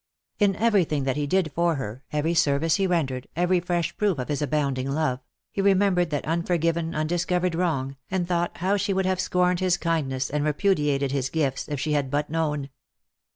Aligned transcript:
Lost 0.39 0.39
for 0.39 0.45
Love 0.45 0.53
259 0.53 0.65
In 0.65 0.67
everything 0.67 1.03
that 1.03 1.17
her 1.19 1.27
did 1.27 1.51
for 1.53 1.75
her— 1.75 2.03
every 2.11 2.33
service 2.33 2.75
he 2.77 2.87
rendered, 2.87 3.27
every 3.35 3.59
fresh 3.59 3.95
proof 3.97 4.17
of 4.17 4.29
his 4.29 4.41
abounding 4.41 4.89
love— 4.89 5.19
he 5.51 5.61
remembered 5.61 6.09
that 6.09 6.25
unforgiven, 6.25 6.95
undiscovered 6.95 7.53
wrong, 7.53 7.95
and 8.09 8.27
thought 8.27 8.57
how 8.57 8.75
she 8.77 8.93
would 8.93 9.05
have 9.05 9.19
scorned 9.19 9.59
his 9.59 9.77
kindness 9.77 10.31
and 10.31 10.43
repudiated 10.43 11.11
his 11.11 11.29
gifts, 11.29 11.67
if 11.67 11.79
she 11.79 11.91
had 11.93 12.09
but 12.09 12.31
known. 12.31 12.71